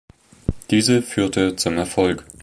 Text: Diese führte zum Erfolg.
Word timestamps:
Diese 0.71 1.03
führte 1.03 1.55
zum 1.57 1.77
Erfolg. 1.77 2.25